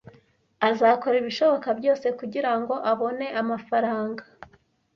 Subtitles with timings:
[0.69, 4.23] Azakora ibishoboka byose kugirango abone amafaranga.